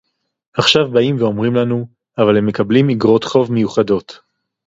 עכשיו 0.53 0.91
באים 0.91 1.15
ואומרים 1.19 1.55
לנו: 1.55 1.85
אבל 2.17 2.37
הם 2.37 2.45
מקבלים 2.45 2.89
איגרות 2.89 3.23
חוב 3.23 3.51
מיוחדות 3.51 4.19